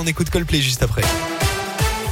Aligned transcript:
On 0.00 0.06
écoute 0.06 0.30
Coldplay 0.30 0.60
juste 0.60 0.84
après. 0.84 1.02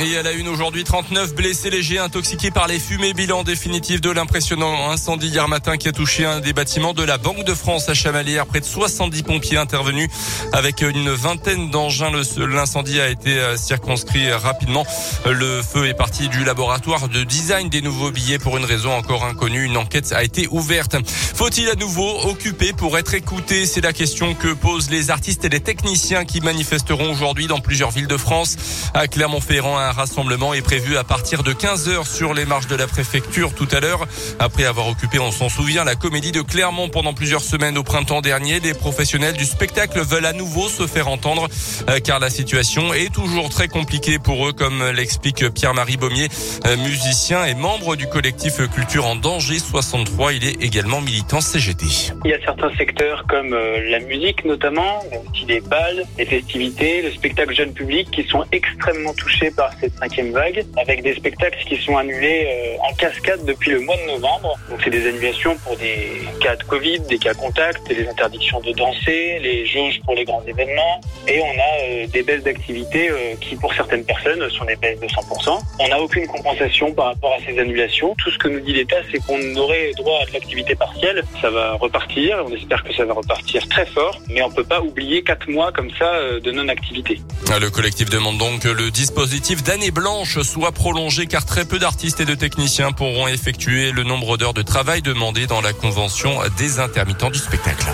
Et 0.00 0.16
à 0.16 0.22
la 0.22 0.30
une 0.30 0.46
aujourd'hui, 0.46 0.84
39 0.84 1.34
blessés 1.34 1.70
légers 1.70 1.98
intoxiqués 1.98 2.52
par 2.52 2.68
les 2.68 2.78
fumées. 2.78 3.14
Bilan 3.14 3.42
définitif 3.42 4.00
de 4.00 4.10
l'impressionnant 4.10 4.90
incendie 4.90 5.26
hier 5.26 5.48
matin 5.48 5.76
qui 5.76 5.88
a 5.88 5.92
touché 5.92 6.24
un 6.24 6.38
des 6.38 6.52
bâtiments 6.52 6.94
de 6.94 7.02
la 7.02 7.18
Banque 7.18 7.42
de 7.42 7.52
France 7.52 7.88
à 7.88 7.94
Chamalières. 7.94 8.46
Près 8.46 8.60
de 8.60 8.64
70 8.64 9.24
pompiers 9.24 9.56
intervenus 9.56 10.08
avec 10.52 10.82
une 10.82 11.10
vingtaine 11.10 11.70
d'engins. 11.70 12.12
L'incendie 12.36 13.00
a 13.00 13.08
été 13.08 13.40
euh, 13.40 13.56
circonscrit 13.56 14.30
rapidement. 14.30 14.86
Le 15.26 15.62
feu 15.62 15.88
est 15.88 15.94
parti 15.94 16.28
du 16.28 16.44
laboratoire 16.44 17.08
de 17.08 17.24
design 17.24 17.68
des 17.68 17.82
nouveaux 17.82 18.12
billets 18.12 18.38
pour 18.38 18.56
une 18.56 18.64
raison 18.64 18.92
encore 18.92 19.24
inconnue. 19.24 19.64
Une 19.64 19.76
enquête 19.76 20.12
a 20.12 20.22
été 20.22 20.46
ouverte. 20.52 20.94
Faut-il 21.34 21.68
à 21.70 21.74
nouveau 21.74 22.20
occuper 22.28 22.72
pour 22.72 22.98
être 22.98 23.14
écouté? 23.14 23.66
C'est 23.66 23.80
la 23.80 23.92
question 23.92 24.34
que 24.34 24.52
posent 24.52 24.90
les 24.90 25.10
artistes 25.10 25.44
et 25.44 25.48
les 25.48 25.60
techniciens 25.60 26.24
qui 26.24 26.40
manifesteront 26.40 27.10
aujourd'hui 27.10 27.48
dans 27.48 27.58
plusieurs 27.58 27.90
villes 27.90 28.06
de 28.06 28.16
France. 28.16 28.56
À 28.94 29.08
Clermont-Ferrand, 29.08 29.87
un 29.88 29.92
rassemblement 29.92 30.52
est 30.52 30.60
prévu 30.60 30.98
à 30.98 31.04
partir 31.04 31.42
de 31.42 31.52
15 31.54 31.88
heures 31.88 32.06
sur 32.06 32.34
les 32.34 32.44
marches 32.44 32.66
de 32.66 32.76
la 32.76 32.86
préfecture 32.86 33.54
tout 33.54 33.68
à 33.72 33.80
l'heure. 33.80 34.06
Après 34.38 34.64
avoir 34.64 34.86
occupé, 34.86 35.18
on 35.18 35.32
s'en 35.32 35.48
souvient, 35.48 35.82
la 35.84 35.94
comédie 35.94 36.30
de 36.30 36.42
Clermont 36.42 36.90
pendant 36.90 37.14
plusieurs 37.14 37.40
semaines 37.40 37.78
au 37.78 37.82
printemps 37.82 38.20
dernier, 38.20 38.60
les 38.60 38.74
professionnels 38.74 39.34
du 39.34 39.46
spectacle 39.46 40.00
veulent 40.00 40.26
à 40.26 40.34
nouveau 40.34 40.68
se 40.68 40.86
faire 40.86 41.08
entendre 41.08 41.48
euh, 41.88 42.00
car 42.00 42.20
la 42.20 42.28
situation 42.28 42.92
est 42.92 43.12
toujours 43.12 43.48
très 43.48 43.68
compliquée 43.68 44.18
pour 44.18 44.46
eux, 44.46 44.52
comme 44.52 44.84
l'explique 44.94 45.48
Pierre-Marie 45.54 45.96
Baumier, 45.96 46.28
euh, 46.66 46.76
musicien 46.76 47.46
et 47.46 47.54
membre 47.54 47.96
du 47.96 48.06
collectif 48.08 48.58
Culture 48.74 49.06
en 49.06 49.16
danger 49.16 49.58
63. 49.58 50.34
Il 50.34 50.44
est 50.44 50.62
également 50.62 51.00
militant 51.00 51.40
CGT. 51.40 51.86
Il 52.26 52.30
y 52.30 52.34
a 52.34 52.40
certains 52.40 52.74
secteurs 52.76 53.24
comme 53.26 53.54
euh, 53.54 53.88
la 53.88 54.00
musique 54.00 54.44
notamment, 54.44 55.02
les 55.46 55.60
balles, 55.60 56.04
les 56.18 56.26
festivités, 56.26 57.00
le 57.00 57.10
spectacle 57.10 57.54
jeune 57.54 57.72
public 57.72 58.10
qui 58.10 58.24
sont 58.24 58.44
extrêmement 58.52 59.14
touchés 59.14 59.50
par 59.50 59.70
cette 59.80 59.98
cinquième 59.98 60.32
vague, 60.32 60.64
avec 60.76 61.02
des 61.02 61.14
spectacles 61.14 61.58
qui 61.66 61.76
sont 61.76 61.96
annulés 61.96 62.46
euh, 62.46 62.88
en 62.88 62.94
cascade 62.94 63.44
depuis 63.44 63.70
le 63.70 63.80
mois 63.80 63.96
de 63.96 64.12
novembre. 64.12 64.56
Donc 64.70 64.80
c'est 64.82 64.90
des 64.90 65.06
annulations 65.06 65.56
pour 65.58 65.76
des 65.76 66.22
cas 66.40 66.56
de 66.56 66.62
Covid, 66.64 67.00
des 67.00 67.18
cas 67.18 67.34
contacts, 67.34 67.88
les 67.88 68.08
interdictions 68.08 68.60
de 68.60 68.72
danser, 68.72 69.38
les 69.40 69.66
jauges 69.66 70.00
pour 70.04 70.14
les 70.14 70.24
grands 70.24 70.42
événements, 70.46 71.00
et 71.26 71.40
on 71.40 71.44
a 71.44 71.82
euh, 71.82 72.06
des 72.08 72.22
baisses 72.22 72.42
d'activité 72.42 73.10
euh, 73.10 73.34
qui 73.40 73.56
pour 73.56 73.72
certaines 73.74 74.04
personnes 74.04 74.48
sont 74.50 74.64
des 74.64 74.76
baisses 74.76 75.00
de 75.00 75.06
100%. 75.06 75.58
On 75.80 75.88
n'a 75.88 76.00
aucune 76.00 76.26
compensation 76.26 76.92
par 76.92 77.06
rapport 77.06 77.34
à 77.34 77.38
ces 77.46 77.58
annulations. 77.58 78.14
Tout 78.18 78.30
ce 78.30 78.38
que 78.38 78.48
nous 78.48 78.60
dit 78.60 78.72
l'État, 78.72 78.96
c'est 79.10 79.18
qu'on 79.26 79.56
aurait 79.56 79.92
droit 79.96 80.20
à 80.22 80.26
de 80.26 80.32
l'activité 80.32 80.74
partielle. 80.74 81.22
Ça 81.40 81.50
va 81.50 81.74
repartir, 81.74 82.44
on 82.46 82.54
espère 82.54 82.82
que 82.82 82.94
ça 82.94 83.04
va 83.04 83.14
repartir 83.14 83.66
très 83.68 83.86
fort, 83.86 84.18
mais 84.28 84.42
on 84.42 84.50
peut 84.50 84.64
pas 84.64 84.80
oublier 84.80 85.22
quatre 85.22 85.48
mois 85.48 85.72
comme 85.72 85.90
ça 85.98 86.38
de 86.42 86.50
non-activité. 86.50 87.20
Le 87.60 87.70
collectif 87.70 88.10
demande 88.10 88.38
donc 88.38 88.64
le 88.64 88.90
dispositif 88.90 89.62
d'année 89.68 89.90
blanche 89.90 90.40
soit 90.40 90.72
prolongée 90.72 91.26
car 91.26 91.44
très 91.44 91.66
peu 91.66 91.78
d'artistes 91.78 92.20
et 92.20 92.24
de 92.24 92.34
techniciens 92.34 92.90
pourront 92.90 93.28
effectuer 93.28 93.92
le 93.92 94.02
nombre 94.02 94.38
d'heures 94.38 94.54
de 94.54 94.62
travail 94.62 95.02
demandé 95.02 95.46
dans 95.46 95.60
la 95.60 95.74
convention 95.74 96.38
des 96.56 96.80
intermittents 96.80 97.28
du 97.28 97.38
spectacle. 97.38 97.84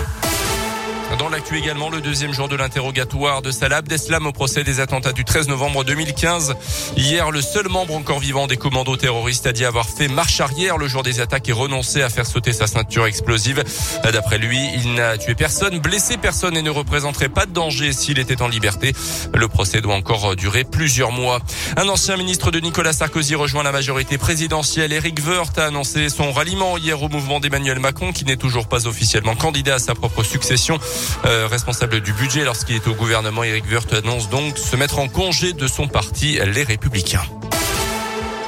Dans 1.19 1.29
l'actu 1.29 1.57
également, 1.57 1.89
le 1.89 2.01
deuxième 2.01 2.33
jour 2.33 2.49
de 2.49 2.55
l'interrogatoire 2.55 3.41
de 3.41 3.51
Salah 3.51 3.77
Abdeslam 3.77 4.25
au 4.25 4.31
procès 4.31 4.63
des 4.63 4.79
attentats 4.79 5.13
du 5.13 5.23
13 5.23 5.47
novembre 5.47 5.85
2015. 5.85 6.55
Hier, 6.97 7.31
le 7.31 7.41
seul 7.41 7.69
membre 7.69 7.95
encore 7.95 8.19
vivant 8.19 8.47
des 8.47 8.57
commandos 8.57 8.97
terroristes 8.97 9.45
a 9.45 9.53
dit 9.53 9.63
avoir 9.63 9.87
fait 9.87 10.07
marche 10.07 10.41
arrière 10.41 10.77
le 10.77 10.87
jour 10.87 11.03
des 11.03 11.21
attaques 11.21 11.47
et 11.47 11.53
renoncé 11.53 12.01
à 12.01 12.09
faire 12.09 12.25
sauter 12.25 12.51
sa 12.51 12.67
ceinture 12.67 13.05
explosive. 13.05 13.63
D'après 14.03 14.39
lui, 14.39 14.59
il 14.75 14.95
n'a 14.95 15.17
tué 15.17 15.35
personne, 15.35 15.79
blessé 15.79 16.17
personne 16.17 16.57
et 16.57 16.61
ne 16.61 16.71
représenterait 16.71 17.29
pas 17.29 17.45
de 17.45 17.51
danger 17.51 17.93
s'il 17.93 18.19
était 18.19 18.41
en 18.41 18.47
liberté. 18.47 18.93
Le 19.33 19.47
procès 19.47 19.81
doit 19.81 19.95
encore 19.95 20.35
durer 20.35 20.63
plusieurs 20.65 21.11
mois. 21.11 21.39
Un 21.77 21.87
ancien 21.87 22.17
ministre 22.17 22.51
de 22.51 22.59
Nicolas 22.59 22.93
Sarkozy 22.93 23.35
rejoint 23.35 23.63
la 23.63 23.71
majorité 23.71 24.17
présidentielle. 24.17 24.91
Eric 24.91 25.19
Woerth 25.25 25.57
a 25.59 25.67
annoncé 25.67 26.09
son 26.09 26.33
ralliement 26.33 26.77
hier 26.77 27.01
au 27.01 27.09
mouvement 27.09 27.39
d'Emmanuel 27.39 27.79
Macron 27.79 28.11
qui 28.11 28.25
n'est 28.25 28.37
toujours 28.37 28.67
pas 28.67 28.87
officiellement 28.87 29.35
candidat 29.35 29.75
à 29.75 29.79
sa 29.79 29.95
propre 29.95 30.23
succession. 30.23 30.79
Euh, 31.25 31.47
responsable 31.47 32.01
du 32.01 32.13
budget 32.13 32.43
lorsqu'il 32.43 32.75
est 32.75 32.87
au 32.87 32.93
gouvernement. 32.93 33.43
Eric 33.43 33.65
Woerth 33.71 33.93
annonce 33.93 34.29
donc 34.29 34.57
se 34.57 34.75
mettre 34.75 34.99
en 34.99 35.07
congé 35.07 35.53
de 35.53 35.67
son 35.67 35.87
parti, 35.87 36.39
les 36.45 36.63
Républicains. 36.63 37.23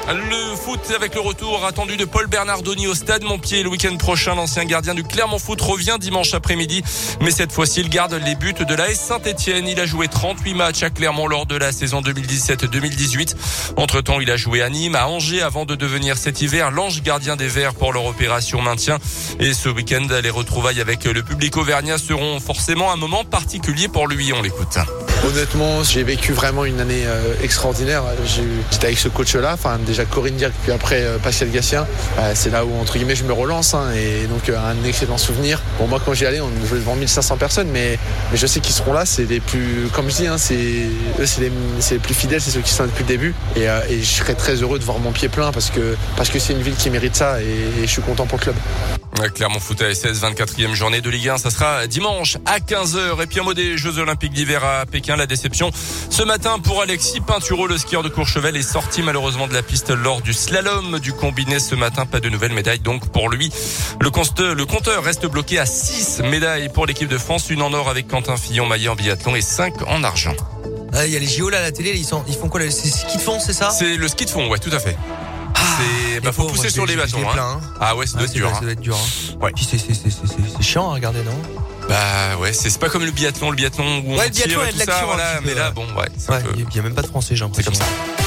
Le 0.09 0.55
foot 0.55 0.79
avec 0.95 1.15
le 1.15 1.19
retour 1.19 1.65
attendu 1.65 1.97
de 1.97 2.05
Paul 2.05 2.27
Bernardoni 2.27 2.87
au 2.87 2.95
stade 2.95 3.23
Montpied 3.23 3.61
le 3.61 3.67
week-end 3.67 3.93
prochain. 3.97 4.35
L'ancien 4.35 4.63
gardien 4.63 4.93
du 4.93 5.03
Clermont 5.03 5.37
Foot 5.37 5.59
revient 5.59 5.97
dimanche 5.99 6.33
après-midi. 6.33 6.81
Mais 7.19 7.29
cette 7.29 7.51
fois-ci, 7.51 7.81
il 7.81 7.89
garde 7.89 8.13
les 8.13 8.35
buts 8.35 8.53
de 8.53 8.73
la 8.73 8.89
S 8.89 9.01
Saint-Etienne. 9.01 9.67
Il 9.67 9.81
a 9.81 9.85
joué 9.85 10.07
38 10.07 10.53
matchs 10.53 10.83
à 10.83 10.89
Clermont 10.89 11.27
lors 11.27 11.45
de 11.45 11.57
la 11.57 11.73
saison 11.73 11.99
2017-2018. 11.99 13.35
Entre-temps, 13.75 14.21
il 14.21 14.31
a 14.31 14.37
joué 14.37 14.61
à 14.61 14.69
Nîmes, 14.69 14.95
à 14.95 15.07
Angers 15.07 15.41
avant 15.41 15.65
de 15.65 15.75
devenir 15.75 16.17
cet 16.17 16.41
hiver 16.41 16.71
l'ange 16.71 17.01
gardien 17.01 17.35
des 17.35 17.47
Verts 17.49 17.73
pour 17.73 17.91
leur 17.91 18.05
opération 18.05 18.61
maintien. 18.61 18.99
Et 19.41 19.53
ce 19.53 19.67
week-end, 19.67 20.07
les 20.23 20.29
retrouvailles 20.29 20.79
avec 20.79 21.03
le 21.03 21.21
public 21.21 21.57
auvergnat 21.57 21.97
seront 21.97 22.39
forcément 22.39 22.93
un 22.93 22.97
moment 22.97 23.25
particulier 23.25 23.89
pour 23.89 24.07
lui. 24.07 24.31
On 24.31 24.41
l'écoute. 24.41 24.77
Honnêtement, 25.25 25.83
j'ai 25.83 26.03
vécu 26.03 26.31
vraiment 26.31 26.63
une 26.63 26.79
année 26.79 27.03
euh, 27.05 27.33
extraordinaire. 27.41 28.03
J'étais 28.71 28.85
avec 28.87 28.97
ce 28.97 29.09
coach-là, 29.09 29.53
enfin 29.53 29.77
déjà 29.85 30.05
Corinne 30.05 30.35
Dirk, 30.35 30.53
puis 30.63 30.71
après 30.71 31.01
euh, 31.01 31.17
Pascal 31.17 31.49
Gassien. 31.49 31.85
Euh, 32.19 32.31
c'est 32.35 32.49
là 32.49 32.65
où 32.65 32.79
entre 32.79 32.93
guillemets 32.93 33.15
je 33.15 33.23
me 33.23 33.33
relance 33.33 33.73
hein, 33.73 33.91
et 33.95 34.27
donc 34.27 34.49
un 34.49 34.87
excellent 34.87 35.17
souvenir. 35.17 35.61
Bon 35.79 35.87
moi 35.87 35.99
quand 36.05 36.13
j'y 36.13 36.25
allais, 36.25 36.39
on 36.39 36.49
jouait 36.65 36.79
devant 36.79 36.95
1500 36.95 37.37
personnes, 37.37 37.69
mais, 37.71 37.97
je 38.33 38.47
sais 38.47 38.59
qu'ils 38.59 38.75
seront 38.75 38.93
là. 38.93 39.05
C'est 39.05 39.25
les 39.25 39.39
plus, 39.39 39.89
comme 39.93 40.09
je 40.09 40.15
dis, 40.15 40.27
hein, 40.27 40.37
c'est 40.37 40.85
c'est 41.25 41.41
les, 41.41 41.99
plus 41.99 42.13
fidèles, 42.13 42.41
c'est 42.41 42.51
ceux 42.51 42.61
qui 42.61 42.71
sont 42.71 42.83
là 42.83 42.89
depuis 42.89 43.03
le 43.03 43.09
début. 43.09 43.35
Et, 43.55 43.67
je 43.89 44.05
serais 44.05 44.35
très 44.35 44.55
heureux 44.55 44.79
de 44.79 44.83
voir 44.83 44.99
mon 44.99 45.11
pied 45.11 45.29
plein 45.29 45.51
parce 45.51 45.69
que 45.69 45.95
parce 46.15 46.29
que 46.29 46.39
c'est 46.39 46.53
une 46.53 46.61
ville 46.61 46.75
qui 46.75 46.89
mérite 46.89 47.15
ça 47.15 47.41
et, 47.41 47.81
et 47.81 47.87
je 47.87 47.91
suis 47.91 48.01
content 48.01 48.25
pour 48.25 48.37
le 48.37 48.43
club. 48.43 48.55
Clermont 49.33 49.59
Foot 49.59 49.81
à 49.81 49.93
SS, 49.93 50.21
24e 50.21 50.73
journée 50.73 51.01
de 51.01 51.09
Ligue 51.09 51.29
1. 51.29 51.37
Ça 51.37 51.49
sera 51.49 51.87
dimanche 51.87 52.37
à 52.45 52.59
15h. 52.59 53.21
Et 53.21 53.25
puis 53.25 53.39
un 53.39 53.43
mot 53.43 53.53
des 53.53 53.77
Jeux 53.77 53.97
Olympiques 53.97 54.33
d'hiver 54.33 54.63
à 54.63 54.85
Pékin. 54.85 55.15
La 55.15 55.25
déception 55.25 55.71
ce 56.09 56.23
matin 56.23 56.59
pour 56.59 56.81
Alexis 56.81 57.19
Pinturo, 57.19 57.67
le 57.67 57.77
skieur 57.77 58.03
de 58.03 58.09
Courchevel, 58.09 58.55
est 58.55 58.61
sorti 58.61 59.01
malheureusement 59.01 59.47
de 59.47 59.53
la 59.53 59.63
piste 59.63 59.89
lors 59.89 60.21
du 60.21 60.33
slalom 60.33 60.99
du 60.99 61.13
combiné 61.13 61.59
ce 61.59 61.75
matin. 61.75 62.05
Pas 62.05 62.19
de 62.19 62.29
nouvelles 62.29 62.53
médailles 62.53 62.79
donc 62.79 63.09
pour 63.09 63.29
lui. 63.29 63.51
Le, 63.99 64.53
le 64.53 64.65
compteur 64.65 65.03
reste 65.03 65.25
bloqué 65.25 65.59
à 65.59 65.65
6 65.65 66.21
médailles 66.29 66.69
pour 66.69 66.85
l'équipe 66.85 67.09
de 67.09 67.17
France. 67.17 67.49
Une 67.49 67.61
en 67.61 67.73
or 67.73 67.89
avec 67.89 68.07
Quentin 68.07 68.37
Fillon, 68.37 68.65
maillé 68.67 68.89
en 68.89 68.95
biathlon 68.95 69.35
et 69.35 69.41
5 69.41 69.87
en 69.87 70.03
argent. 70.03 70.35
Ah, 70.93 71.05
il 71.05 71.13
y 71.13 71.15
a 71.15 71.19
les 71.19 71.27
JO 71.27 71.49
là 71.49 71.59
à 71.59 71.61
la 71.61 71.71
télé, 71.71 71.91
ils, 71.95 72.05
sont, 72.05 72.23
ils 72.27 72.33
font 72.35 72.49
quoi 72.49 72.61
C'est 72.69 72.89
ski 72.89 73.17
de 73.17 73.21
fond, 73.21 73.39
c'est 73.39 73.53
ça? 73.53 73.69
C'est 73.69 73.97
le 73.97 74.07
ski 74.07 74.25
de 74.25 74.29
fond, 74.29 74.49
ouais, 74.49 74.59
tout 74.59 74.73
à 74.73 74.79
fait. 74.79 74.97
C'est, 75.77 76.21
bah, 76.21 76.31
faut 76.31 76.45
pousser 76.45 76.69
sur 76.69 76.85
les 76.85 76.95
bâtons. 76.95 77.27
Hein. 77.29 77.35
hein. 77.37 77.59
Ah 77.79 77.95
ouais, 77.95 78.05
ça 78.05 78.17
doit 78.17 78.27
être 78.27 78.33
dur. 78.33 78.51
Ça 78.53 78.61
doit 78.61 78.71
être 78.71 78.81
dur. 78.81 78.95
Hein. 78.95 79.37
Ouais. 79.41 79.51
Puis 79.55 79.67
c'est 79.67 80.61
chiant 80.61 80.89
à 80.89 80.93
regarder, 80.93 81.23
non? 81.23 81.39
Bah 81.87 82.37
ouais, 82.41 82.51
c'est 82.53 82.77
pas 82.79 82.89
comme 82.89 83.05
le 83.05 83.11
biathlon, 83.11 83.49
le 83.49 83.55
biathlon 83.55 83.99
où 83.99 84.11
ouais, 84.11 84.17
on 84.19 84.23
le 84.23 84.29
biathlon, 84.29 84.59
tire 84.59 84.73
de 84.73 84.79
tout 84.79 84.85
ça, 84.85 85.05
voilà, 85.05 85.39
mais 85.43 85.53
là, 85.53 85.71
bon, 85.71 85.85
ouais. 85.95 86.09
Il 86.27 86.33
ouais, 86.33 86.65
y 86.75 86.79
a 86.79 86.81
même 86.81 86.93
pas 86.93 87.01
de 87.01 87.07
français, 87.07 87.35
j'ai 87.35 87.45
l'impression. 87.45 87.71
C'est 87.73 87.79
comme 87.79 87.87
ça. 87.87 88.26